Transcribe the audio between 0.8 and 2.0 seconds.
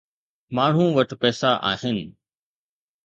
وٽ پئسا آهن.